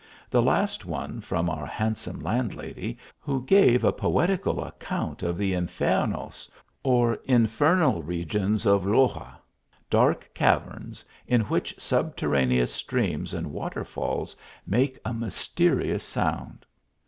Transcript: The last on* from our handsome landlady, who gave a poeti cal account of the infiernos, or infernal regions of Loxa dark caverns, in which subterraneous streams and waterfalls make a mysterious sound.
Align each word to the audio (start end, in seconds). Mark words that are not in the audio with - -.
The 0.31 0.41
last 0.41 0.83
on* 0.89 1.21
from 1.21 1.47
our 1.47 1.67
handsome 1.67 2.21
landlady, 2.21 2.97
who 3.19 3.45
gave 3.45 3.83
a 3.83 3.93
poeti 3.93 4.35
cal 4.43 4.59
account 4.63 5.21
of 5.21 5.37
the 5.37 5.53
infiernos, 5.53 6.49
or 6.81 7.19
infernal 7.25 8.01
regions 8.01 8.65
of 8.65 8.81
Loxa 8.83 9.35
dark 9.91 10.27
caverns, 10.33 11.05
in 11.27 11.41
which 11.41 11.75
subterraneous 11.79 12.73
streams 12.73 13.31
and 13.31 13.51
waterfalls 13.53 14.35
make 14.65 14.97
a 15.05 15.13
mysterious 15.13 16.03
sound. 16.03 16.65